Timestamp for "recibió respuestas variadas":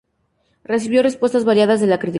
0.63-1.79